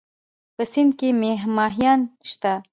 په 0.55 0.63
سيند 0.71 0.91
کې 0.99 1.09
مهيان 1.57 1.99
شته؟ 2.29 2.53